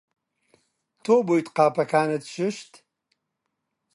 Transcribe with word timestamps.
تۆ 1.03 1.13
بوویت 1.25 1.47
قاپەکانت 1.57 2.23
شوشت؟ 2.33 2.71